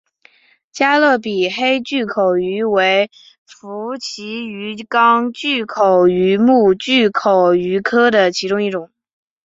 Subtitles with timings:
[0.71, 3.11] 加勒比黑巨口鱼为
[3.45, 8.89] 辐鳍鱼纲巨口鱼目巨口鱼科的其中一种。